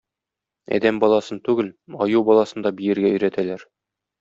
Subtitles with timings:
[0.77, 1.69] Адәм баласын түгел,
[2.07, 3.71] аю баласын да биергә өйрәтәләр.